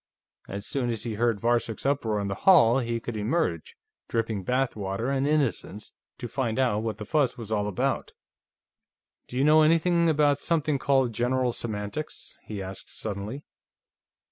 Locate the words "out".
6.57-6.81